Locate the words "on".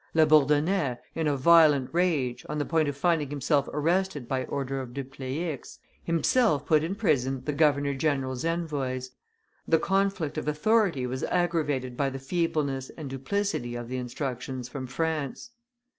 2.49-2.57